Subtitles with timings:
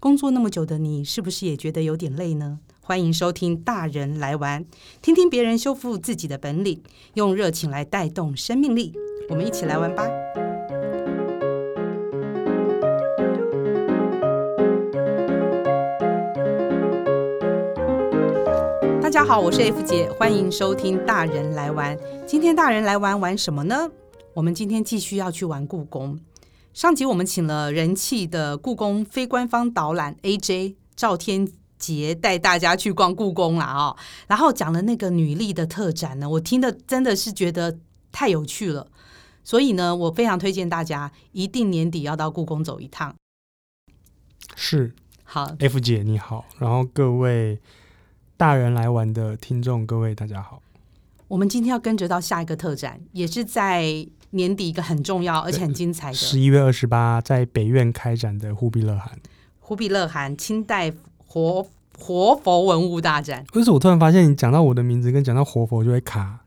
[0.00, 2.60] 工作那么久的你，是不是也觉得有点累呢？
[2.80, 4.64] 欢迎收听大人来玩，
[5.02, 6.80] 听听别人修复自己的本领，
[7.14, 8.94] 用热情来带动生命力。
[9.28, 10.08] 我们一起来玩吧！
[19.02, 21.98] 大家好，我是 F 姐，欢迎收听大人来玩。
[22.24, 23.90] 今天大人来玩玩什么呢？
[24.32, 26.20] 我们今天继续要去玩故宫。
[26.78, 33.96] 上集我们请了人气的故宫非官方导览 AJ 赵天杰带大家去逛故宫了啊，
[34.28, 37.80] 然后讲了那个女力的特展呢，我听的真的是觉得
[38.12, 38.86] 太有趣了，
[39.42, 43.12] 所以呢，我非常推荐大家一定年底要到故宫走一趟。
[44.54, 47.58] 是，好，F 姐你好，然后各位
[48.36, 50.62] 大人来玩的听众，各位大家好。
[51.26, 59.18] 我们今天要跟着到下一个特展，也是在年底一个很重要而且很精彩的十一月二十八在北院开展的忽必勒汗。
[59.60, 60.92] 忽必勒汗清代
[61.26, 61.66] 活
[61.98, 63.44] 活佛文物大展。
[63.54, 66.40] 为什么我突然发现你讲到我的名字跟讲到活佛就会卡？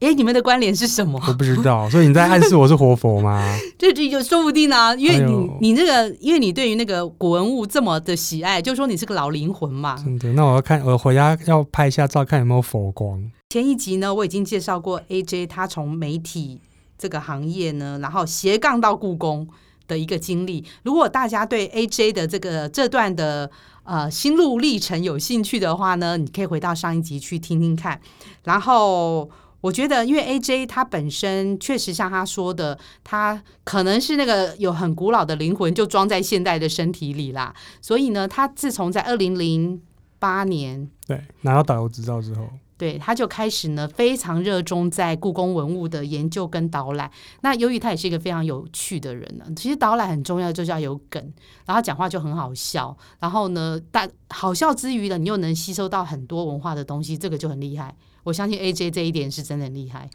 [0.00, 1.20] 哎，你们的关联是什么？
[1.26, 3.42] 我不知道，所以你在暗示我是活佛吗？
[3.76, 9.96] 这就就说不定啊，因为你、哎、你这个，因为你对于那个古文物这么的喜爱，就说你是个老灵魂嘛。
[9.96, 13.20] 真的，那我要看，我回家要拍一下照，看有没有佛光。
[13.48, 16.60] 前一集呢，我已经介绍过 AJ，他从媒体
[16.98, 19.48] 这个行业呢，然后斜杠到故宫
[19.86, 20.64] 的一个经历。
[20.82, 23.50] 如果大家对 AJ 的这个这段的
[23.84, 27.98] 呃心路历程有兴趣的话呢，你可以回到上一集去听听看。
[28.44, 37.54] 然后我觉得，因为 AJ 他本身确实像他说的，他可能是那个有很古老的灵魂，就装在现代的身体里啦。
[37.80, 39.80] 所以呢，他自从在二零零
[40.18, 42.48] 八年对拿到导游执照之后。
[42.78, 47.10] 对，他就开始呢，非常热衷在故宫文物的研究跟导览。
[47.40, 51.20] 那由于他也是一个非常有趣的人呢，其实导览很重要，就是要有梗，
[51.66, 52.96] 然后讲话就很好笑。
[53.18, 57.94] 然后呢，但好笑之余呢，你又能吸收到很多文化的东西，这个就很厉害。
[58.22, 60.08] 我相信 AJ 这一点是真的很厉害。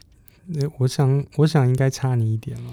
[0.78, 2.70] 我想，我想应该差你一点了。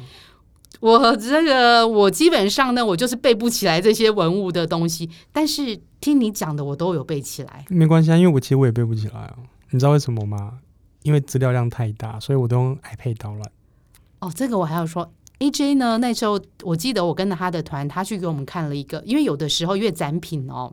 [0.79, 7.65] 我这个，我基本上呢，我就是背不起来这些文物的东西，但是听你讲的，我都有背起来。
[7.69, 9.35] 没关系啊，因为我其实我也背不起来啊。
[9.71, 10.59] 你知道为什么吗？
[11.03, 13.51] 因为资料量太大，所以我都用 iPad 导览。
[14.19, 15.97] 哦，这个我还要说，AJ 呢？
[15.97, 20.71] 那时候我记得我跟着他的团，他去给我们看了一个，因为有的时候因为展品哦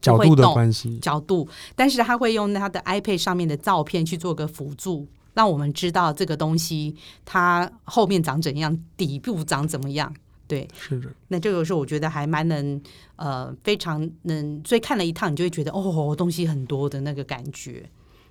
[0.00, 6.94] 角度的关系，角度，但是他会用他的 iPad 上面的照片去做个辅助，让我们知道这个东西
[7.24, 10.14] 它后面长怎样，底部长怎么样。
[10.46, 11.10] 对，是的。
[11.26, 12.80] 那这个时候我觉得还蛮能
[13.16, 17.84] 呃，非常能，所以看了一趟，你就会觉得哦，东西很多的那个感觉。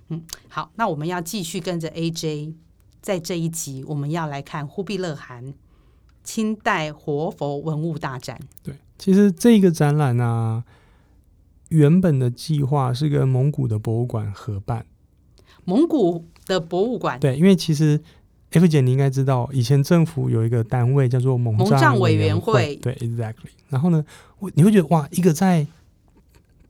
[0.08, 2.54] 嗯，好，那我们要继续跟着 AJ，
[3.02, 5.54] 在这一集我们要来看忽必勒汗
[6.22, 8.38] 清代活佛文物大展。
[8.62, 10.64] 对，其实这个展览呢、啊，
[11.70, 14.86] 原本的计划是跟蒙古的博物馆合办。
[15.64, 18.00] 蒙古的博物馆，对，因为其实
[18.50, 23.50] F 姐你应该知道，以前政府有一个单位叫做蒙藏委员会，对，exactly。
[23.68, 24.04] 然后呢，
[24.38, 25.66] 我你会觉得哇，一个在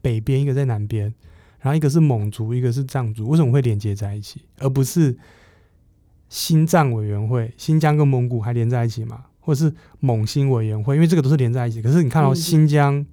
[0.01, 1.15] 北边，一个在南边。
[1.61, 5.17] 然后一个是蒙族，一个是藏族，为什么会连接在一起，而不是
[6.29, 7.53] 新藏委员会？
[7.57, 9.25] 新疆跟蒙古还连在一起吗？
[9.41, 10.95] 或者是蒙新委员会？
[10.95, 11.81] 因为这个都是连在一起。
[11.81, 13.05] 可是你看到新疆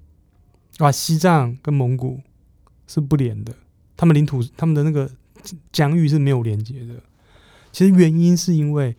[0.78, 2.20] 啊，西藏跟蒙古
[2.86, 3.54] 是不连的，
[3.96, 5.10] 他们领土、他们的那个
[5.72, 6.94] 疆域是没有连接的。
[7.72, 8.94] 其实原因是因为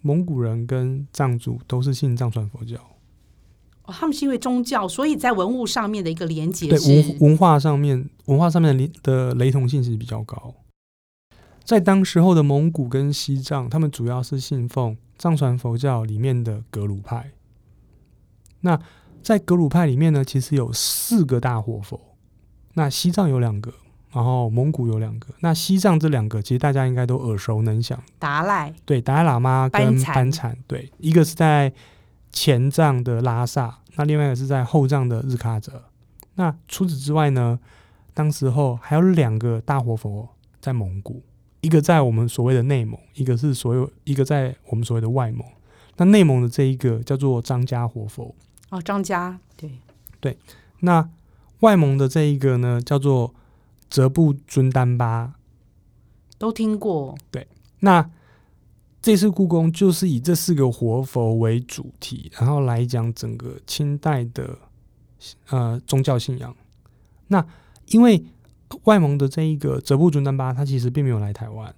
[0.00, 2.76] 蒙古人跟藏族都是信藏传佛教。
[3.90, 10.54] 他们是因为宗教，所以在文物上面的一个连接，对文文化上面，文化上面的的雷同性是比较高。
[11.64, 17.30] 在当时候的蒙古跟西藏，他们主要是信奉藏传佛教里面的格鲁派。
[18.60, 18.78] 那
[19.22, 22.00] 在格鲁派里面呢，其实有四个大活佛。
[22.74, 23.72] 那西藏有两个，
[24.12, 25.28] 然后蒙古有两个。
[25.40, 28.02] 那西藏这两个，其实大家应该都耳熟能详。
[28.18, 31.72] 达赖对，达赖喇嘛跟班禅对，一个是在。
[32.32, 35.84] 前藏的拉萨，那另外一个是在后藏的日喀则。
[36.34, 37.58] 那除此之外呢，
[38.14, 40.28] 当时候还有两个大活佛
[40.60, 41.22] 在蒙古，
[41.60, 45.44] 一个在我们所谓的内蒙，一个是所有一个在我们所谓的外蒙。
[45.96, 48.34] 那内蒙的这一个叫做张家活佛。
[48.70, 49.78] 哦，张家，对
[50.20, 50.38] 对。
[50.80, 51.08] 那
[51.60, 53.34] 外蒙的这一个呢，叫做
[53.90, 55.34] 哲布尊丹巴，
[56.38, 57.16] 都听过。
[57.30, 57.48] 对，
[57.80, 58.10] 那。
[59.08, 64.58] 这次故宫就是以这四个活佛为主题，然后来讲整个清代的
[65.48, 66.54] 呃宗教信仰。
[67.28, 67.42] 那
[67.86, 68.22] 因为
[68.84, 71.74] 外蒙的这一个哲布尊丹巴，他其实并没有来台湾，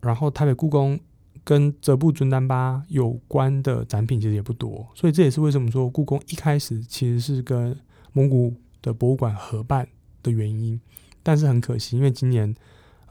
[0.00, 0.98] 然后台北故宫
[1.44, 7.78] 跟哲布尊丹巴有关的展品其实也不多，所以这也是为什么说故宫一开始其实是跟
[8.14, 9.86] 蒙古的博物馆合办
[10.22, 10.80] 的原因。
[11.22, 12.54] 但是很可惜，因为今年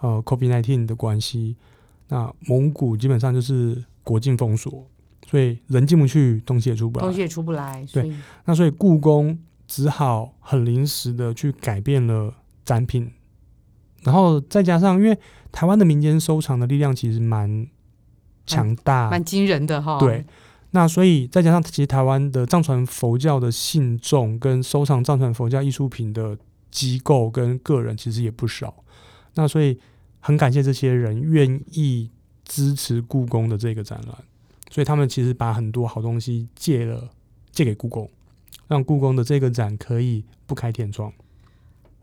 [0.02, 1.56] 呃 COVID-19 的关系，
[2.10, 4.86] 那蒙古基本上就是国境封锁，
[5.28, 7.86] 所以人进不去，东西也出不来，东西也出不来。
[7.94, 8.12] 对，
[8.46, 12.34] 那所以故宫只好很临时的去改变了
[12.66, 13.12] 展品，
[14.04, 15.18] 然后再加上因为
[15.52, 17.68] 台湾的民间收藏的力量其实蛮
[18.46, 20.00] 强大，蛮惊人的哈。
[20.00, 20.26] 对，
[20.72, 26.38] 那所以再加上其实台湾的藏传佛教的信众跟收藏藏传佛教艺术品的
[26.72, 28.84] 机构跟个人其实也不少，
[29.36, 29.80] 那所以
[30.20, 32.10] 很感谢这些人愿意
[32.46, 34.16] 支持故宫的这个展览，
[34.70, 37.10] 所以他们其实把很多好东西借了
[37.52, 38.10] 借给故宫，
[38.68, 41.12] 让故宫的这个展可以不开天窗。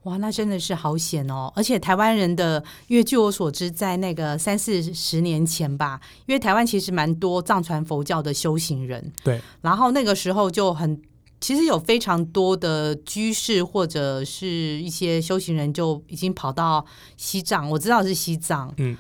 [0.04, 1.52] 哇，那真的是好险哦！
[1.56, 11.00] 而且台湾人的，因为据我所知，在那个三四十年前吧，因为台湾其实蛮多藏传佛教的修行人，对，然后那个时候就很。
[11.40, 14.46] 其实有非常多的居士或者是
[14.80, 16.84] 一些修行人就已经跑到
[17.16, 18.96] 西藏，我知道是西藏，嗯，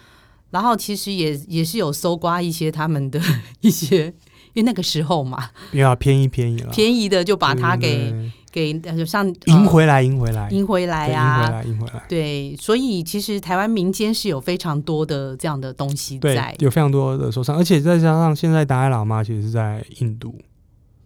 [0.50, 3.20] 然后其实也也是有搜刮一些他们的
[3.60, 4.06] 一些，
[4.52, 8.14] 因为那个时候嘛，比较便宜便宜了，便宜的就把它给
[8.52, 10.48] 给像赢回来赢回来。
[10.50, 20.34] 赢回来呀，赢回来赢回来，对，所以其实台湾民间是有非常多的这样的东西在，有非常多的收藏，而且再加上现在达赖喇嘛其实是在印度。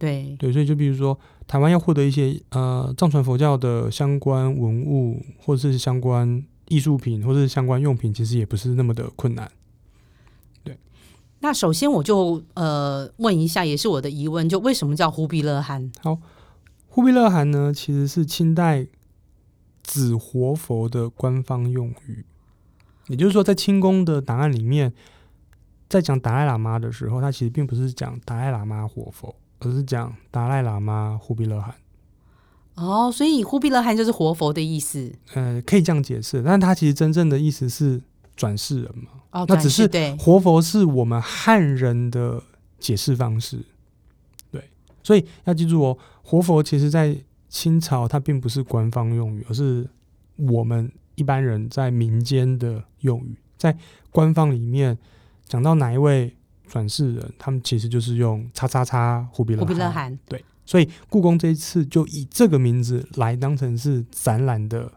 [0.00, 1.17] 对对，所以就比如说，
[1.47, 9.52] 台湾要获得一些呃藏传佛教的相关文物，或者是相关艺术品，或者是相关用品，其实也不是那么的困难。
[10.64, 10.79] 对，
[11.41, 15.93] 那首先我就呃问一下，也是我的疑问，就为什么叫忽必勒汗？
[16.02, 16.19] 好，
[16.88, 18.87] 忽必勒汗呢，其实是清代
[19.82, 22.25] 紫活佛的官方用语，
[23.08, 24.94] 也就是说，在清宫的档案里面，
[25.91, 29.35] 在讲达赖喇嘛的时候，他其实并不是讲达赖喇嘛活佛。
[29.60, 31.74] 而是讲达赖喇嘛忽必勒汗
[32.74, 35.12] 哦，所以忽必勒汗就是活佛的意思。
[35.34, 38.00] 呃，可以这样解释，但他其实真正的意思是
[38.34, 39.10] 转世人嘛。
[39.32, 39.86] 哦，那只是
[40.18, 42.42] 活佛是我们汉人的
[42.78, 43.62] 解释方式。
[44.50, 44.70] 对，
[45.02, 47.16] 所以要记住哦，活佛其实在
[47.48, 49.86] 清朝它并不是官方用语，而是
[50.36, 53.36] 我们一般人在民间的用语。
[53.58, 53.76] 在
[54.10, 54.96] 官方里面
[55.46, 56.34] 讲到哪一位
[56.70, 59.67] 转世人，他们其实就是用“叉叉叉”忽必勒汗。
[59.67, 64.93] 忽必勒汗对，所以故宫这一次就以这个名字来当成是展览的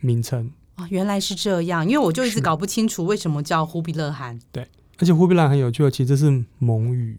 [0.00, 4.40] 名称啊、哦，原来是这样，因为我就一直搞不清楚为什么叫忽必勒汗。
[4.50, 4.66] 对，
[4.98, 7.18] 而且忽必勒汗很有趣的，其实这是蒙语，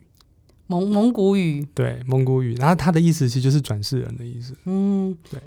[0.65, 4.55] 蒙蒙古语，对，蒙古语，然后它的意思其实就是转世人的意思。
[4.65, 5.39] 嗯，对。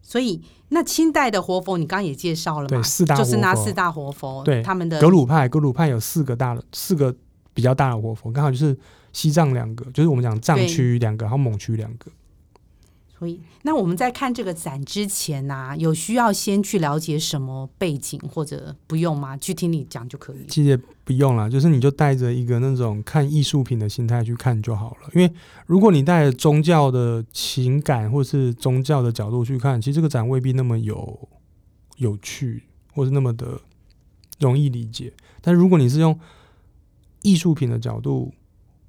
[0.00, 2.68] 所以那清代的活佛，你刚刚也介绍了嘛？
[2.68, 7.14] 对，四大就是那四大活佛，对，他们的格鲁派，格鲁派有四个大的四个。
[7.54, 8.76] 比较大的活佛，刚好就是
[9.12, 12.10] 西藏两个，就是我们讲藏区两个，还有蒙区两个。
[13.18, 19.36] 所以，那我们在看这个展之前呢、啊，有需要先去了解什么背景，或者不用吗？
[19.36, 20.44] 去听你讲就可以。
[20.48, 25.10] 其实也不用了，就是你就带着一个那种看艺术品的心态去看就好了。
[25.14, 25.32] 因为
[25.66, 31.28] 如果你带着宗教的情感或是宗教的角度去看，其实这个展未必那么有
[31.98, 33.60] 有趣，或是那么的
[34.40, 35.12] 容易理解。
[35.40, 36.18] 但如果你是用
[37.22, 38.32] 艺术品的角度，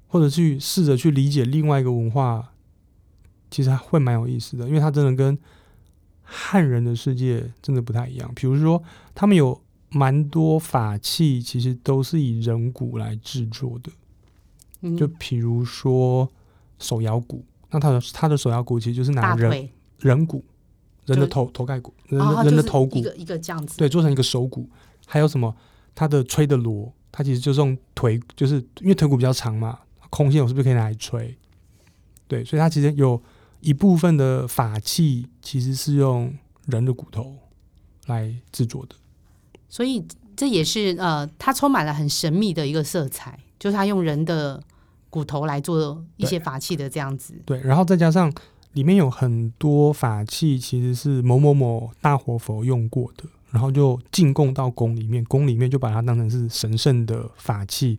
[0.06, 2.52] 或者去试着去理解另外一个文化，
[3.50, 5.38] 其实还会蛮有意思的，因为它真的跟
[6.22, 8.30] 汉人的世界真的不太一样。
[8.34, 8.82] 比如说，
[9.14, 9.60] 他们有
[9.90, 13.92] 蛮多法器，其实都是以人骨来制作的。
[14.80, 16.28] 嗯，就比如说
[16.78, 19.68] 手摇鼓，那他的他的手摇鼓其实就是拿人
[20.00, 20.44] 人骨，
[21.06, 24.68] 人的头头盖骨，人的、哦、人的头骨，一个一个这样子，对，做成一个手骨。
[25.06, 25.54] 还有什么？
[25.94, 26.92] 他的吹的锣。
[27.16, 29.78] 它其实就是用腿，就是因为腿骨比较长嘛，
[30.10, 31.38] 空线我是不是可以拿来吹？
[32.26, 33.22] 对，所以它其实有
[33.60, 36.34] 一部分的法器其实是用
[36.66, 37.36] 人的骨头
[38.06, 38.96] 来制作的，
[39.68, 40.04] 所以
[40.34, 44.60] 这也是呃，它充满了很神秘的一个色彩，就是它用人的
[45.08, 47.34] 骨头来做一些法器的这样子。
[47.46, 48.32] 对，对，然后再加上
[48.72, 53.24] 里面有很多法器其实是某某某大活佛用过的。
[53.54, 57.96] 然后就进贡到宫里面，宫里面就把它当成是神圣的法器，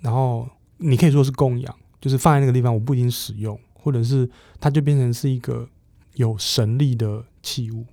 [0.00, 0.44] 然后
[0.78, 5.68] 你可以说是供养，就是放在那个地方，我不一定使用，或者是它就变成是一个
[6.14, 7.86] 有神力的器物。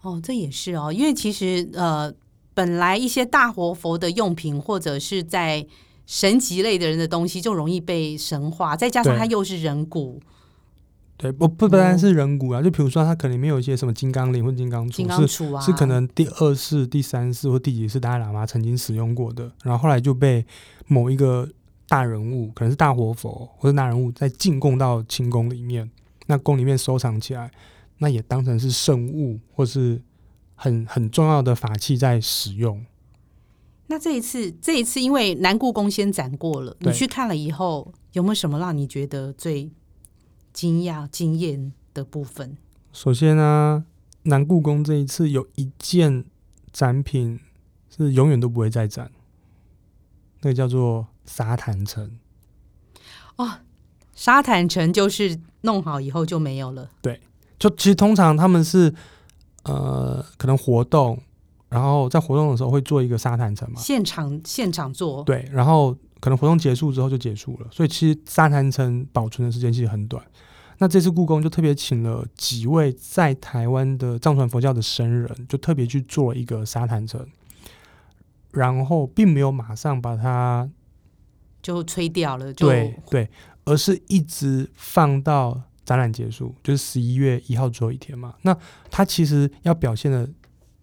[0.00, 2.10] 哦，这也是哦，因为其实呃，
[2.54, 5.66] 本来一些大活佛的用品或者是在
[6.06, 10.18] 神级类的人的东西，就容易被神化，再加上它又是人骨。
[11.16, 20.44] 对，不不不单是人骨啊，就比如说它可能里面有一些什么金刚铃或金刚杵，是是可能第二世、第三世或第几世达赖喇嘛曾经使用过的，然后后来就被
[20.88, 21.48] 某一个
[21.88, 25.88] 大人物，可能是大活佛或者大人物，在进贡到清宫里面，
[26.26, 27.50] 那宫里面收藏起来，
[27.98, 30.02] 那也当成是圣物或是
[30.56, 32.84] 很很重要的法器在使用。
[33.86, 39.70] 那这一次，这一次因为南故宫先展过了，你去看了以后，有没有什么让你觉得最
[40.54, 42.56] 惊讶、惊艳的部分？
[42.92, 43.84] 首先呢、啊，
[44.22, 46.24] 南故宫这一次有一件
[46.72, 47.38] 展品
[47.94, 49.10] 是永远都不会再展，
[50.40, 52.18] 那个叫做沙坦城。
[53.36, 53.50] 哦，
[54.14, 56.88] 沙坦城就是弄好以后就没有了。
[57.02, 57.20] 对，
[57.58, 58.94] 就其实通常他们是
[59.64, 61.20] 呃，可能活动。
[61.70, 65.24] 然后在活动的时候会做一个沙坦城嘛，现场现场做。
[65.24, 70.24] 对，然后可能活动结束之后就结束了，所以其实沙坦城保存的时间其实很短。
[70.78, 77.26] 那这次故宫就特别请了几位在台湾的藏传佛教的僧人，就特别去做一个沙坛城，
[78.52, 80.68] 然后并没有马上把它
[81.62, 83.30] 就吹掉了，就对对，
[83.64, 88.34] 而是一直放到展览结束，就是十一月一号最后一天嘛。
[88.42, 88.56] 那
[88.90, 90.28] 它其实要表现的。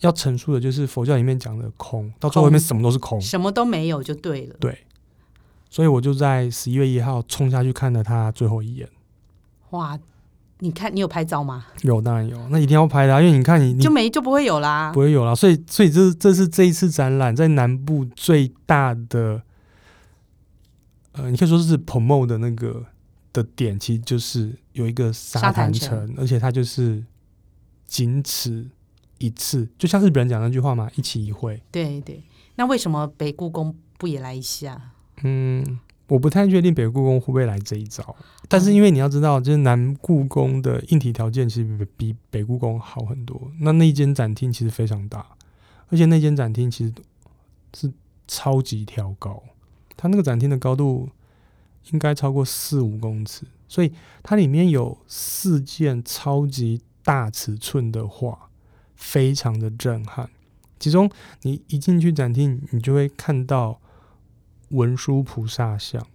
[0.01, 4.55] 要陈述的就是佛教里面讲的空，到最后面什么都是空，什么都没有就对了。
[4.59, 4.75] 对，
[5.69, 8.89] 所以我就在十一月一号冲下去看了他最后一眼。
[9.71, 9.99] 哇，
[10.59, 11.65] 你看你有拍照吗？
[11.81, 15.35] 有，当然有，那一定要拍的啊，因为你看你，你就没就不会有啦，不会有啦。
[15.35, 19.41] 所以，所以这这是这一次展览在南部最大的，
[21.13, 22.85] 呃，你可以说是 promote 的那个
[23.33, 27.03] 的点，其实就是有一个沙滩城，而且它就是
[27.85, 28.69] 仅此。
[29.23, 31.61] 一次，就像日本人讲那句话嘛，一期一会。
[31.69, 32.23] 对对，
[32.55, 34.93] 那为什么北故宫不也来一下？
[35.21, 35.79] 嗯，
[36.11, 38.15] 我不太确定北故宫会不会来这一招。
[38.49, 43.49] 但是因为你要知道，就是南故宫的硬体条件其实比北故宫好很多。
[43.61, 45.25] 那那间展厅其实非常大，
[45.87, 46.93] 而且那间展厅其实
[47.73, 47.91] 是
[48.27, 49.41] 超级挑高，
[49.95, 51.09] 它那个展厅的高度
[51.91, 58.47] 应该超过四五公尺，所以它里面有四件超级大尺寸的画。
[58.93, 60.29] 非常的震撼，
[60.79, 61.09] 其中
[61.41, 63.81] 你一进去展厅，你就会看到
[64.71, 66.05] 文殊菩萨像，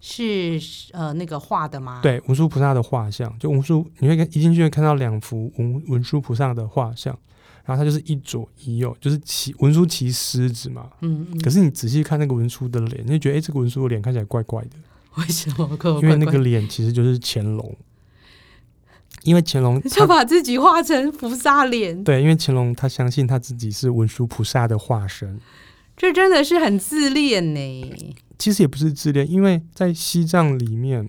[0.00, 0.60] 是
[0.92, 2.00] 呃那个画的吗？
[2.02, 7.16] 对，文殊菩萨的画像，就文殊，你会一进去会看到两幅文文殊菩萨的画像，
[7.64, 10.90] 然后它就是一左一右，就是骑文殊骑狮子嘛。
[11.00, 11.40] 嗯，嗯。
[11.40, 14.70] 可是你仔细看那个文殊的脸，你就觉得哎、欸，这个文殊的脸看起来怪怪的。
[15.16, 16.00] 为什么怪怪？
[16.02, 17.76] 因为那个脸其实就是乾隆。
[19.24, 25.38] 因为乾隆就把自己画成菩萨脸，对，因为乾隆他相信他自己是文殊菩萨的化身，
[26.00, 28.14] 这真的是很自恋呢。
[28.38, 31.06] 其实也不是自恋，因为在西藏里面，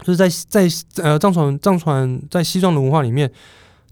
[0.00, 0.68] 就是在在
[1.00, 3.30] 呃藏传藏传在西藏的文化里面，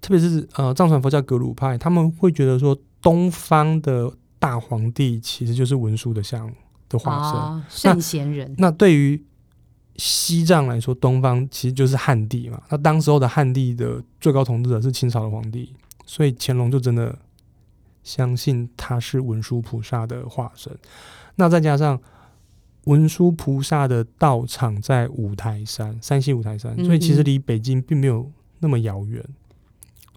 [0.00, 6.52] 特别是呃藏传佛教格鲁派，他们会觉得说东方的大皇帝其实就是文殊的像
[6.88, 8.52] 的化身，圣贤人。
[8.58, 9.24] 那对于
[9.94, 12.60] 西藏来说，东方其实就是汉地嘛。
[12.70, 15.72] 那当时候的汉地的最高统治者是清朝的皇帝，
[16.04, 17.16] 所以乾隆就真的
[18.02, 20.76] 相信他是文殊菩萨的化身。
[21.36, 22.00] 那再加上
[22.84, 29.24] 文殊菩萨的道场在五台山，山西五台山，所以其实离北京并没有那么遥远。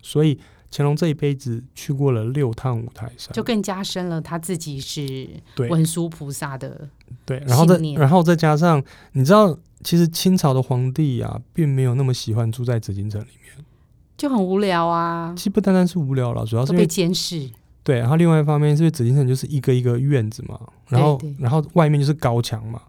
[0.01, 0.39] 所以
[0.72, 5.30] 乾隆这一辈子去过了六趟五台山，就更加深了他自己是
[5.70, 6.89] 文殊菩萨的。
[7.24, 13.65] 对，然后再然后再加上，你知道，其实清朝的皇帝啊，并没有那么喜欢住在紫禁城里面，
[14.18, 15.34] 就很无聊啊。
[15.38, 17.50] 其实不单单是无聊了，主要是被监视。
[17.86, 22.82] 对，然后另外一方面是因为紫禁城就是一个一个院子嘛，然后然后外面就是高墙嘛，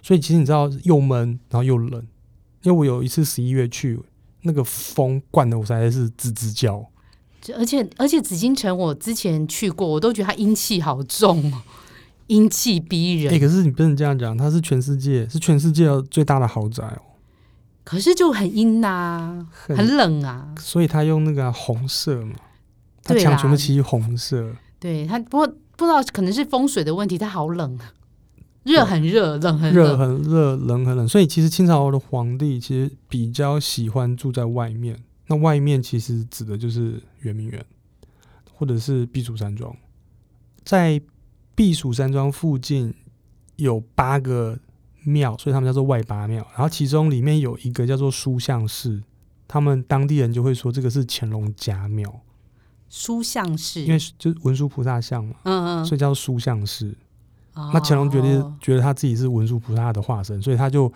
[0.00, 2.00] 所以其实你知道又闷，然后又冷。
[2.62, 4.00] 因为我有一次十一月去，
[4.42, 6.88] 那个风灌的我实在是吱吱叫。
[7.58, 11.62] 而且而且紫禁城我之前去过，我都觉得它阴气好重哦。
[12.28, 17.02] 阴气逼人，哎、欸，可是你不能这样讲，它是全世界是全世界最大的豪宅哦。
[17.84, 19.46] 可是就很阴呐、啊，
[19.76, 20.54] 很冷啊。
[20.58, 22.34] 所以他用那个、啊、红色嘛，
[23.04, 24.52] 他墙全部漆红色。
[24.80, 25.46] 对他，不过
[25.76, 27.78] 不知道可能是风水的问题，它好冷，
[28.64, 31.06] 热很热，冷很热很热，冷很冷。
[31.06, 37.64] 所以其实清朝的皇帝其实比较喜欢住在外面，那外面其实指的就是圆明园
[38.52, 39.76] 或者是避暑山庄，
[40.64, 41.00] 在。
[41.56, 42.92] 避暑山庄附近
[43.54, 44.58] 有八个
[45.04, 46.44] 庙，所以他们叫做外八庙。
[46.52, 49.00] 然后其中里面有一个叫做书相寺，
[49.46, 52.12] 他们当地人就会说这个是乾隆家庙。
[52.88, 56.94] 书像式，因为就是文殊菩萨像嘛，嗯嗯，所以叫做书像寺。
[57.54, 60.92] 哦、那乾隆觉得觉得他自己是文殊菩萨的化身，所以他就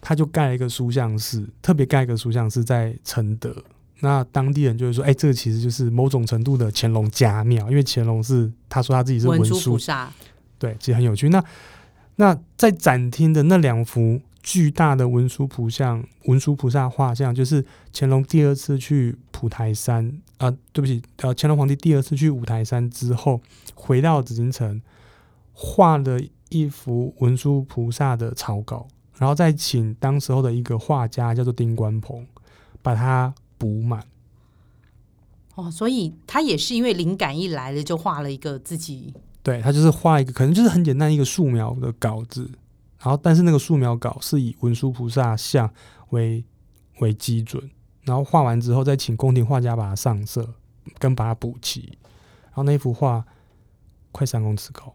[0.00, 3.54] 他就盖了一个书像寺，特别盖一个书相寺在承德。
[4.00, 10.12] 那当地人就会说：“哎、欸，这个其实就是某种程度的乾隆家庙，因为乾隆是他说他自己是文殊菩萨，
[10.58, 11.28] 对，其实很有趣。
[11.30, 11.42] 那
[12.16, 23.40] 那在展厅的那两幅巨大的文殊菩像、文殊菩萨画像，就是乾隆第二次去普台山啊，对不起，呃，乾隆皇帝第二次去五台山之后，
[23.74, 24.80] 回到紫禁城，
[25.52, 28.86] 画了一幅文殊菩萨的草稿，
[29.18, 32.24] 然后再请当时候的一个画家叫做丁关鹏，
[32.80, 34.06] 把它补满。
[35.56, 39.12] 哦，所以他也是因为灵感一来了，就画了一个自己。
[39.42, 42.48] 对，他就是画一个，可能就是很简单一个素描的稿子。
[42.98, 45.70] 然后，但是那个素描稿是以文殊菩萨像
[46.10, 46.44] 为
[47.00, 47.70] 为基准，
[48.04, 50.54] 然后画完之后再请宫廷画家把它上色，
[50.98, 51.98] 跟把它补齐。
[52.46, 53.24] 然后那幅画
[54.12, 54.94] 快三公尺高，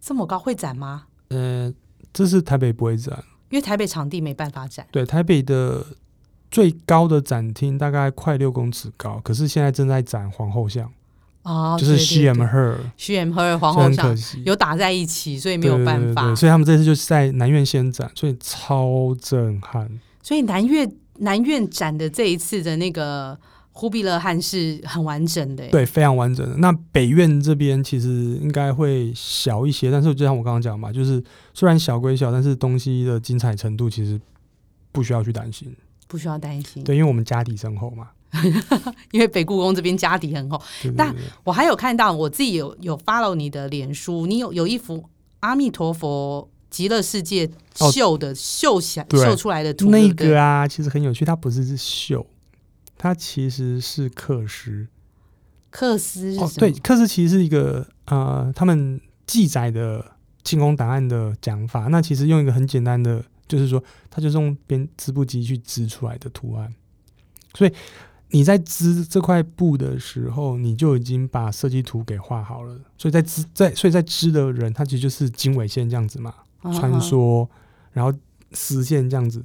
[0.00, 1.06] 这么高会展吗？
[1.28, 1.72] 呃，
[2.12, 4.86] 这是台北不会展，因为台北场地没办法展。
[4.90, 5.86] 对，台北的
[6.50, 10.92] 最高的展厅大概快六公尺高，可是现在正在展皇后像。
[11.42, 16.34] 哦，就是 She and Her，She and Her 皇后像有打在一起，所以没有办法。
[16.34, 19.90] 所以他们这次就是在南院先展，所以超震撼。
[20.22, 23.36] 所以南院南院展的这一次的那个
[23.72, 26.56] 忽必勒汉是很完整的，对，非常完整的。
[26.58, 31.20] 那北院这边其实应该会小一些，但是就像我刚刚讲嘛，就是
[31.52, 34.20] 虽然小归小，但是东西的精彩程度其实
[34.92, 35.74] 不需要去担心，
[36.06, 36.84] 不需要担心。
[36.84, 38.10] 对，因为我们家底深厚嘛。
[39.12, 45.04] 因为北故宫这边家底很厚，对对对，但我还有看到我自己有有 follow 你的脸书，你有有一幅
[45.40, 52.26] 阿弥陀佛极乐世界绣的绣下绣出来的图，那个啊，其实很有趣，它不是是绣，
[52.96, 54.88] 它其实是刻诗。
[55.70, 60.12] 刻诗哦，对，刻诗其实是一个呃，他们记载的
[60.42, 61.88] 清宫档案的讲法。
[61.88, 66.72] 那其实用一个很简单的，就是说，它就是用编织布机去织出来的图案，
[67.54, 67.72] 所以。
[68.34, 72.74] 你在织这块布的时候，你就已经把设计图给画好了。
[72.96, 77.46] 所以在织在所以在织的人，他其实就是经纬线这样子嘛，穿梭，
[77.92, 78.10] 然后
[78.52, 79.44] 丝线这样子。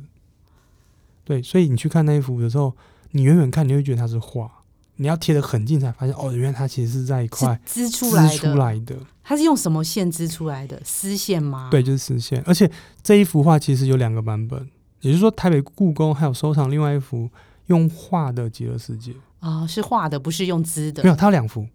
[1.26, 2.74] 对，所以你去看那一幅的时候，
[3.12, 4.50] 你远远看你会觉得它是画，
[4.96, 8.96] 你要贴得很近才发现哦，原来它其实是在一块织出来出来的。
[9.22, 10.82] 它是用什么线织出来的？
[10.86, 11.68] 丝线吗？
[11.70, 12.42] 对，就是丝线。
[12.46, 12.72] 而且
[13.04, 14.66] 这一幅画其实有两个版本，
[15.02, 17.30] 也就是说台北故宫还有收藏另外一幅。
[17.68, 21.04] 用画的极乐世界啊、哦，是画的，不是用织的。
[21.04, 21.68] 没有，它有两幅。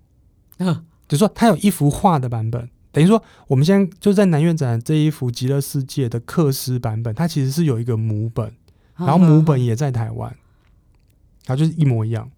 [0.58, 8.52] 嗯， 就是说它有一幅画的版本，等于说我们现在就在南院展这一幅极乐世界的刻师版本，它其实是有一个母本，
[8.96, 10.36] 然后母本也在台湾，嗯、
[11.46, 12.30] 然后就是一模一样。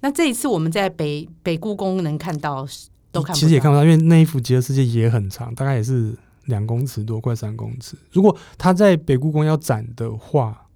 [0.00, 2.66] 那这一次我们在北北故宫能看到，
[3.10, 7.96] 都看不到，其实也看不到，因为那一幅极乐世界也很长，大概也是两公尺多，快三公尺。
[8.12, 10.66] 如果它在北故宫要展的话。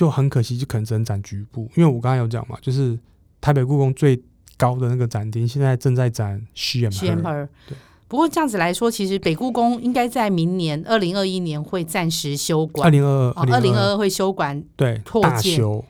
[0.00, 2.98] 就很可惜，就可能只能展局部，因为我刚才有讲嘛，就是
[3.38, 4.18] 台北故宫最
[4.56, 7.46] 高的那个展厅现在正在展 She and Her。
[7.68, 7.76] 对，
[8.08, 15.84] 不过这样子来说，其实北故宫应该在明年二零二一年会暂时休馆，二零二二二零二二会休馆，对，大修，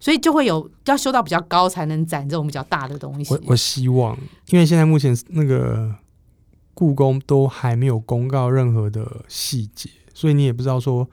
[0.00, 3.34] 所以就会有要修到比较高才能展这种比较大的东西。
[3.34, 4.16] 我我希望，
[4.48, 5.94] 因为现在目前那个
[6.72, 11.06] 故宫都还没有公告任何的细节，所以你也不知道说。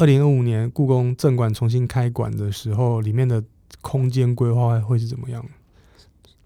[0.00, 3.44] 二零二五年故宫正馆重新开馆的时候，里面的
[3.82, 5.44] 空间规划会是怎么样？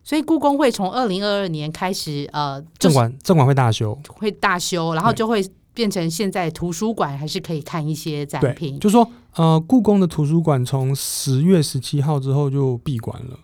[0.02, 5.40] 所以故宫会从二零二二年开始，呃，正馆正馆会大修，会大修，然后就会
[5.72, 8.76] 变成现在图书馆还是可以看一些展品。
[8.80, 13.38] 就是说，呃，故宫的图书馆从十月十七号之后就闭馆了。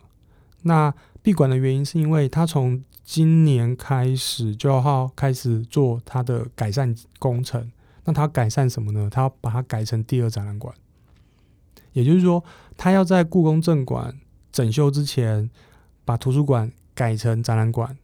[0.62, 0.92] 那
[1.22, 7.70] 闭馆的原因是因为它从今年开始就要开始做它的改善工程。
[8.04, 9.08] 那他改善什么呢？
[9.10, 10.74] 他要把它改成第二展览馆，
[11.92, 12.42] 也就是说，
[12.76, 14.18] 他要在故宫正馆
[14.50, 15.50] 整修之前，
[16.04, 17.96] 把图书馆改成展览馆。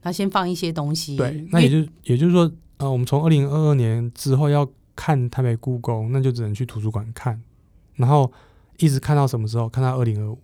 [0.00, 1.16] 他先放一些东西。
[1.16, 7.40] 对，那也就 也就是说，呃，我们从二零二二年之后要看台北故宫，那就只能去图书馆看，
[7.94, 8.30] 然后
[8.78, 9.68] 一直看到什么时候？
[9.68, 10.38] 看到二零二五。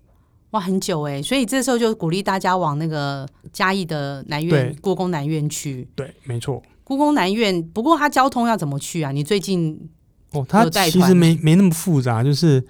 [0.52, 5.86] 哇，很久哎，所以这时候就鼓励大家往那个嘉义的南苑，故宫南苑去。
[5.94, 6.62] 对，没错。
[6.88, 9.12] 故宫南院，不过它交通要怎么去啊？
[9.12, 9.90] 你最近
[10.32, 12.64] 哦，它其实没没那么复杂，就是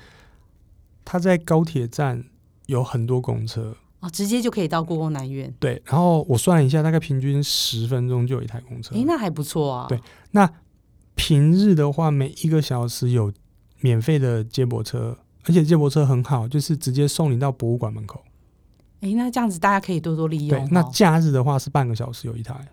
[1.05, 2.25] 它在高铁站
[2.67, 5.55] 有很多公车哦，直接就可以到故宫南院。
[5.61, 8.93] 对，然后我算了一下，大概平均十分钟就有一台公车。
[8.97, 9.87] 诶，那还不错啊。
[9.89, 10.01] 对，
[10.33, 10.53] 那
[11.15, 13.33] 平日的话，每一个小时有
[13.81, 18.25] 免费的接驳车，而且接驳车很好，就是直接送你到博物馆门口。
[19.03, 20.59] 诶，那这样子大家可以多多利用。
[20.59, 22.67] 对，那假日的话是半个小时有一台。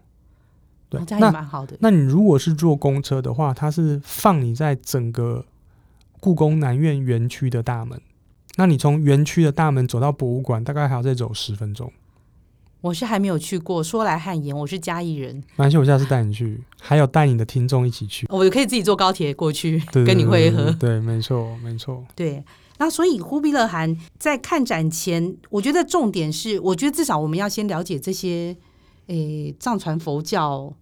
[0.89, 1.76] 对，这样也蛮好的。
[1.80, 5.45] 那你如果是坐公车的话，它是放你在整个
[6.19, 8.00] 故宫南苑园区的大门。
[8.58, 11.91] 那你从园区的大门走到博物馆，大概还要再走十分钟。
[12.82, 15.36] 我是还没有去过，说来汗颜，我是嘉义人。
[15.36, 18.28] 没关系，我下次带你去，还有带你的听众一起去。
[18.30, 20.71] 我可以自己坐高铁过去，对对对对，跟你会合。
[20.80, 22.06] 对，没错，没错。
[22.15, 22.43] 对，
[22.78, 28.56] 那所以忽必勒汗在看展前，我觉得重点是，我觉得至少我们要先了解这些，
[29.08, 30.74] 诶，藏传佛教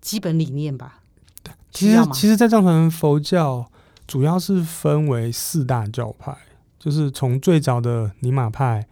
[0.00, 1.02] 基本理念吧。
[1.42, 3.70] 对，其实，其实，在藏传佛教
[4.06, 6.36] 主要是分为四大教派，
[6.78, 8.86] 就是从最早的尼玛派，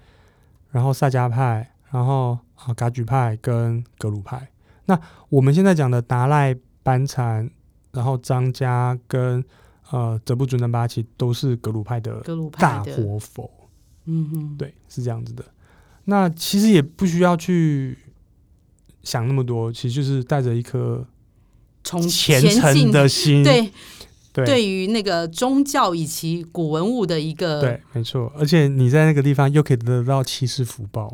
[0.71, 2.39] 然后萨迦派，然后。
[2.55, 4.49] 啊，噶举派跟格鲁派，
[4.87, 7.51] 那我们现在讲的达赖、班禅，
[7.93, 9.45] 然后张家跟
[9.91, 13.51] 呃泽布尊登巴奇都是格鲁派的大活佛，
[14.07, 15.45] 嗯哼，对，是这样子的。
[16.05, 17.99] 那其实也不需要去
[19.05, 21.05] 想那么多，其实就是带着一颗
[21.85, 23.71] 从虔诚的心，对
[24.33, 28.33] 对，对于那个宗教以及古文物的一个，对，没错。
[28.37, 31.13] 而且你在那个地方又可以得到七世福报。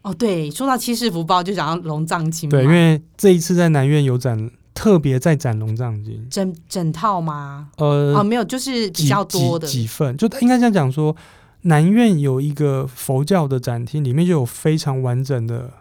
[0.00, 2.48] 哦，对，说到七世福报，就讲到龙藏经。
[2.48, 7.70] 对，因为这一次在南院有展，特别在展龙藏经，整整套吗？
[7.78, 11.14] 呃，哦，没有，就是比较多的几，几份，就应该这样讲说，
[11.62, 15.72] 南院有一个佛教的展厅，里面就有非常完整的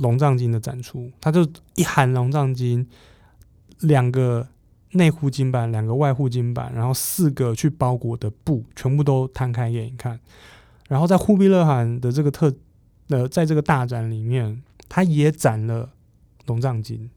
[0.00, 2.86] 龙藏经的展出，它就一函龙藏经，
[3.78, 4.48] 两个
[4.90, 10.18] 内护经版，两个外护经版，然后四个去包裹的布，全部都摊开给你看，
[10.88, 12.52] 然后在忽必勒汗的这个特。
[13.12, 15.90] 呃在这个大展里面，他也展了
[16.46, 17.10] 龙藏经，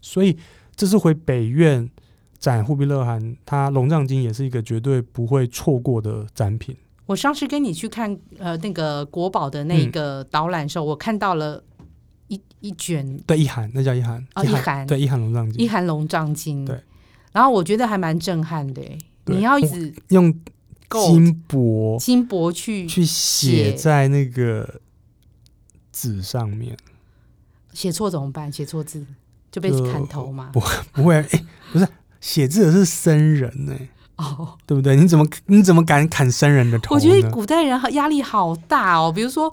[0.00, 0.38] 所以
[0.76, 1.90] 这是回北院
[2.38, 6.76] 展忽必勒汗，他龙藏经也是一个绝对不会错过的展品。
[7.06, 11.60] 我上次跟你去看呃那个国宝的那个导览的时候，嗯、我看到了
[12.30, 16.82] 一一卷对一函，那叫一函哦一函对一函龙藏经，一函龙藏经对，
[17.32, 18.80] 然后我觉得还蛮震撼的，
[19.26, 20.32] 你要一直用
[20.88, 24.80] 金箔金箔去去写在那个。
[25.92, 26.74] 纸上面
[27.74, 28.50] 写错怎么办？
[28.50, 29.04] 写错字
[29.50, 30.48] 就被砍头吗？
[30.50, 30.60] 不
[30.92, 31.86] 不会，哎、欸，不是
[32.20, 34.96] 写字的是僧人呢、欸，哦，对不对？
[34.96, 36.94] 你怎么你怎么敢砍僧人的头？
[36.94, 39.12] 我觉得古代人压力好大哦。
[39.12, 39.52] 比如说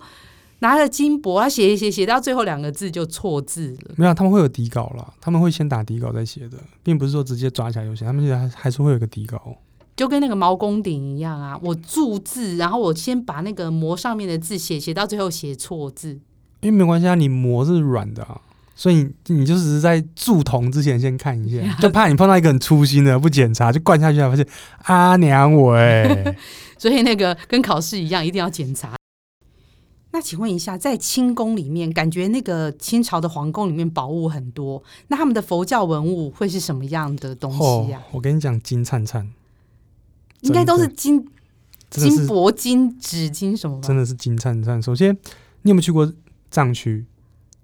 [0.60, 3.94] 拿着金箔，他写一写，写到最后两个字就错字了。
[3.96, 9.58] 没有，他们会有底稿了，他们会先打底稿再写的，并不是说直接抓起来就写，他们现在还还是会有个底稿，
[9.96, 11.60] 就跟那个毛公鼎一样啊。
[11.62, 16.20] 我注字，然后我先把那个膜上面的字写，写到最后写错字。
[16.62, 18.42] 因为没关系啊，你膜是软的啊，
[18.74, 18.96] 所以
[19.28, 24.44] 你，你就只是在铸铜之前先看一下， 就怕你碰到一个很粗心的不检查就灌下去，发现
[24.86, 26.36] 阿娘喂，
[26.80, 28.97] 所以那个跟考试一样，一定要检查。
[30.18, 38.00] 那请问一下，在清宫里面，感觉那个清朝的皇宫里面宝物很多，那他们的佛教文物会是什么样的东西呀？
[38.00, 38.10] 啊？
[38.14, 39.32] 我跟你讲，金灿灿，
[40.42, 41.24] 应该都是金
[41.92, 43.80] 金箔、金纸、金什么？
[43.80, 44.82] 真的是金灿灿。
[44.82, 45.16] 首先，
[45.62, 46.12] 你有没有去过？
[46.50, 47.06] 藏区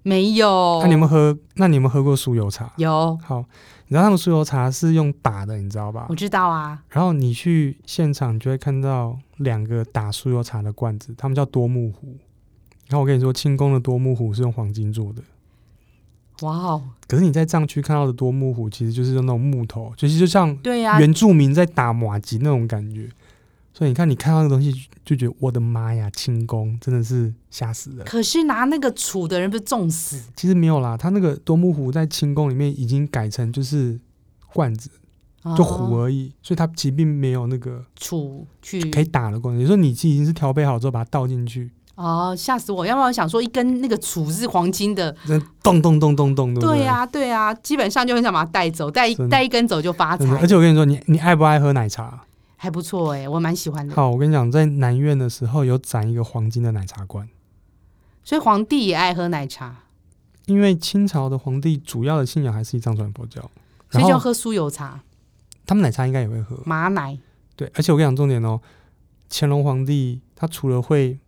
[0.04, 1.36] 没有，那你们喝？
[1.56, 2.72] 那你们喝过酥油茶？
[2.78, 3.18] 有。
[3.24, 3.44] 好，
[3.88, 6.06] 你知道他们酥油茶是用打的，你知道吧？
[6.08, 6.84] 我知道啊。
[6.90, 12.16] 然后你去现场，你就会看到两个打酥油茶的罐子，他们叫多木壶。
[12.94, 15.24] 然后我跟你说，清宫的多木壶是用黄金做的。
[16.42, 16.84] 哇哦！
[17.08, 23.10] 可是你在藏区看到的多木壶，其实就是用那种木头，其实就像对呀，原住民在打马吉那种感觉。
[23.74, 24.72] 所以你看，你看到那个东西
[25.04, 28.06] 就觉得我的妈呀，清宫真的是吓死人。
[28.06, 30.22] 可是拿那个杵的人不是重死？
[30.36, 34.00] 其实没有啦，他那个多木壶在清宫里面已经改成就是
[34.54, 34.92] 罐子，
[35.58, 39.60] 就壶而已，哦、所以它其实并没有那个杵去可以打的功能。
[39.60, 42.86] 你说你自己已经是调配好之后把它倒进去，哦，吓死我！
[42.86, 45.16] 要不然我想说一根那个杵是黄金的，
[45.62, 46.62] 咚咚咚咚咚的。
[46.62, 50.26] 对呀、啊，对呀、啊，基本上就很想把它带走，带带一根走就发财。
[50.40, 52.26] 而且我跟你说，你你爱不爱喝奶茶？
[52.58, 53.94] 还不错哎、欸，我蛮喜欢的。
[53.94, 57.28] 好，我跟你讲，在南院的时候有展一个黄金的奶茶罐，
[58.24, 59.76] 所以皇帝也爱喝奶茶。
[60.46, 63.42] 因为清朝的皇帝主要的信仰还是一藏传佛教，
[63.92, 65.02] 所以就喝酥油茶。
[65.66, 67.18] 他们奶茶应该也会喝马奶。
[67.56, 68.60] 对，而且我跟你讲重点哦，
[69.30, 71.20] 乾隆皇帝他除了会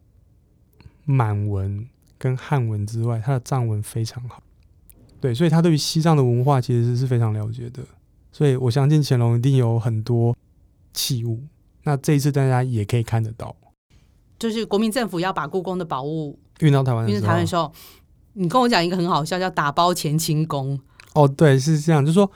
[1.05, 1.87] 满文
[2.17, 4.43] 跟汉文之外，他的藏文非常好。
[5.21, 7.81] 对，所以他对于西藏的文化其实是非常了解的。
[8.31, 10.35] 所以我相信乾隆一定有很多。
[10.97, 11.43] 器物，
[11.83, 13.53] 那这一次大家也可以看得到，
[14.39, 17.69] 就是国民政府要把故宫的宝物运到台湾，运到台湾的时候，
[18.31, 20.79] 你跟我讲一个很好笑，叫打包乾清宫。
[21.13, 22.31] 哦，对，是这样，就是说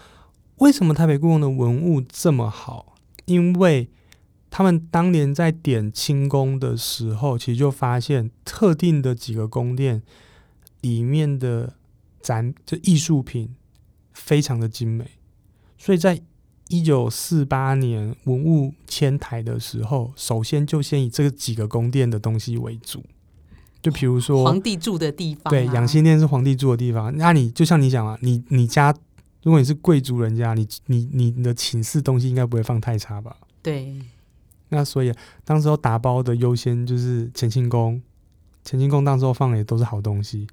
[0.57, 2.97] 为什么台北故宫的文物这么好？
[3.23, 3.89] 因为
[4.49, 10.01] 他们当年在点清宫的时候，其实就发现特定的几个宫殿
[10.81, 11.75] 里面的
[12.21, 13.55] 展这艺术品
[14.13, 15.11] 非常的精美，
[15.77, 16.21] 所以在。
[16.71, 23.03] 一九四八年文物迁台的时候，首先就先以这几个宫殿的东西为主。
[23.81, 27.11] 就比如说皇帝住的地方，对，养心殿是皇帝住的地方。
[27.17, 28.93] 那你就像你讲啊，你你家
[29.41, 33.35] 如果你是贵族人家，你你你的寝室东西应该不会放太差吧？
[33.63, 33.99] 对。
[34.71, 35.11] 那所以
[35.43, 37.99] 当时候打包的优先就是乾清宫，
[38.63, 40.47] 乾清宫当时候放的也都是好东西，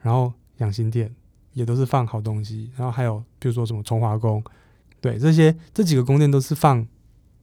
[0.00, 1.14] 然后养心殿
[1.52, 4.42] 也都是放好东西，然后还有比如说什么崇华宫，
[5.02, 6.86] 对，这些这几个宫殿都是放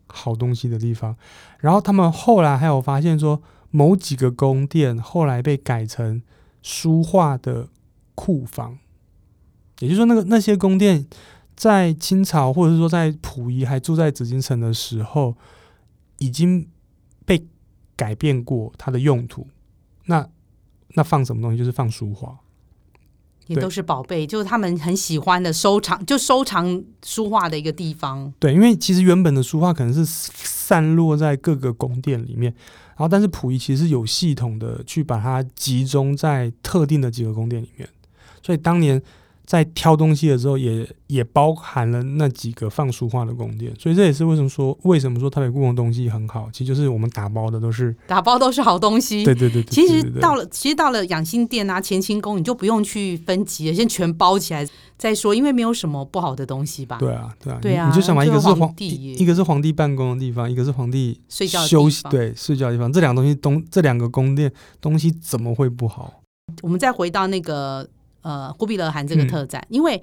[0.08, 1.16] 好东西的地方。
[1.60, 6.24] 然后他们后来还有发现说，某几个宫殿后来被改成
[6.64, 7.70] 书画的
[8.16, 8.80] 库房，
[9.80, 11.06] 也就是说，那个那些宫殿
[11.56, 15.36] 在清朝或者是说在溥仪还住在紫禁城的时候。
[16.18, 16.68] 已经
[17.26, 17.48] 被
[17.96, 19.48] 改变过它的用途，
[20.06, 20.28] 那
[20.90, 21.58] 那放什么东西？
[21.58, 22.38] 就是放书画，
[23.48, 28.34] 也都是宝贝，就是他们很喜欢的收藏，就收藏书画的一个地方。
[28.40, 32.54] 对，因为其实原本的书画可能是散落在各个宫殿里面，
[32.90, 37.88] 然后但是溥仪其实是有系统的去把它集中在特定的几个宫殿里面，
[38.42, 39.02] 所以当年。
[39.46, 49.24] 在挑东西的时候也，也也包含了那几个放书画的宫殿，所以这也是为什么说为什么说台北故宫东西很好，其实就是我们打包的都是打包都是好东西。
[49.24, 56.98] 对对对，其实到了其实到了养心殿啊、乾清宫，你就不用去分级了，先全包起来再说，因为没有什么不好的东西吧？
[57.00, 66.22] 对啊，对啊，对啊，你，你就想嘛，一个是皇帝，一一个是皇帝办公的地方，一个是皇帝睡觉休息对睡觉的地方，这两个东西东这两个宫殿东西怎么会不好？
[66.62, 67.88] 我们再回到那个。
[68.26, 70.02] 呃，忽必勒汗这个特展，嗯，因为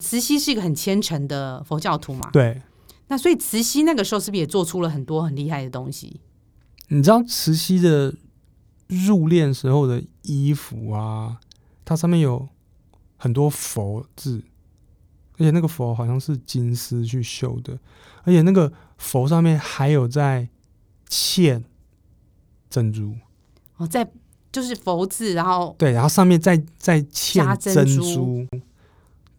[0.00, 2.60] 慈禧是一个很虔诚的佛教徒嘛，对，
[3.06, 6.20] 那所以慈禧那个时候是不是也做出了很多很厉害的东西？
[6.88, 8.12] 你知道慈禧的
[8.88, 11.38] 入殓时候的衣服啊，
[11.84, 12.48] 它上面有
[13.16, 14.42] 很多佛字，
[15.34, 17.78] 而且那个佛好像是金丝去绣的，
[18.24, 20.48] 而且那个佛上面还有在
[21.08, 21.62] 嵌
[22.68, 23.14] 珍珠
[23.76, 24.10] 哦，在。
[24.52, 28.46] 就是佛字，然后对，然后上面再再嵌珍珠，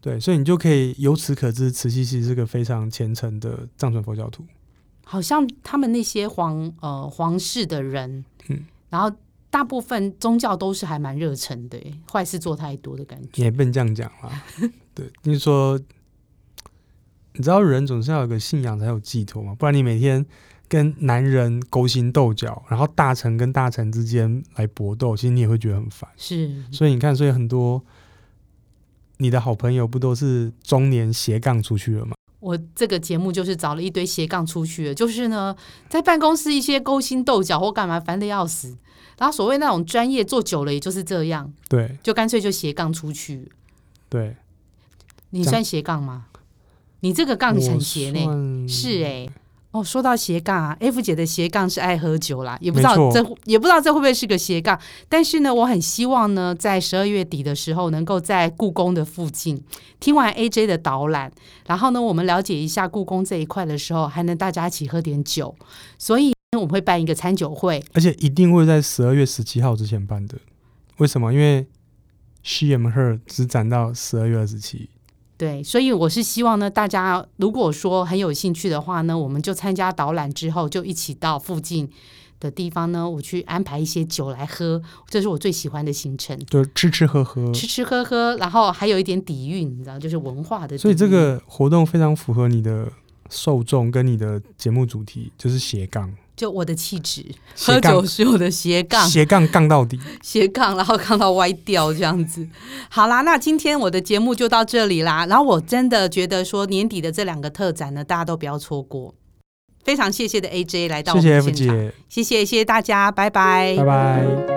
[0.00, 4.44] 对，所以你就可以由此可知，慈禧其实是个非常虔诚的藏传佛教徒。
[5.04, 9.16] 好像他们那些皇呃皇室的人，嗯，然后
[9.50, 11.78] 大部分宗教都是还蛮热忱的，
[12.12, 13.44] 坏事做太多的感觉。
[13.44, 14.42] 也不能这样讲啊，
[14.92, 15.78] 对，你说，
[17.34, 20.26] 你知道人总是要有个信仰才有寄托嘛，不然你每天。
[20.74, 26.10] 跟男人勾心斗角，然后大臣跟大臣之间来搏斗，其实你也会觉得很烦。
[26.16, 27.80] 是，所以你看，所以很多
[29.18, 32.16] 你的好朋友不都是中年斜杠出去了吗？
[32.40, 35.54] 我这个节目就是找了一堆斜杠出去的，就是呢，
[35.88, 38.76] 在办公室一些勾心斗角或干嘛，烦的要死。
[39.16, 41.52] 然后所谓那种专业做久了，也就是这样。
[41.68, 43.48] 对，就干脆就斜杠出去。
[44.08, 44.34] 对，
[45.30, 46.26] 你算斜杠吗？
[46.98, 49.32] 你这个杠很斜呢，是哎、欸。
[49.74, 59.60] 哦，说到斜杠啊，F 姐的斜杠是爱喝酒啦，也不知道这也不知道这会不会是个斜杠，但是呢，我很希望呢，在十二月底的时候，能够在故宫的附近
[59.98, 61.32] 听完 AJ 的导览，
[61.66, 65.52] 然后呢，我们了解一下故宫这一块的时候，还能大家一起喝点酒，
[65.98, 70.38] 所以我们会办一个餐酒会，而且一定会在十二月十七号之前办的。
[70.98, 71.32] 为什么？
[71.32, 71.66] 因为
[72.44, 74.88] She and Her 只展到十二月二十七。
[75.36, 81.90] 对，所以我是希望呢，大家如果说很有兴趣的话呢，我们就参加导览之后，就一起到附近
[82.38, 86.38] 的地方呢，我去安排一些酒来喝，这是我最喜欢的行程。
[86.46, 90.78] 就吃吃喝喝，吃吃喝喝，然后还有一点底蕴，你知道，就是文化的。
[90.78, 92.90] 所以这个活动非常符合你的
[93.28, 96.12] 受众跟你的节目主题，就是斜杠。
[96.36, 97.24] 就我的气质，
[97.56, 102.46] 喝酒是我的斜杠，斜杠杠到底，斜杠然后杠到歪掉这样子。
[102.88, 105.26] 好啦，那今天我的节目就到这里啦。
[105.26, 109.14] 然后我真的觉得说年底的这两个特展呢，大家都不要错过。
[109.84, 114.53] 非常谢谢的 AJ 来到我们现场，谢谢谢谢大家，拜拜，拜拜。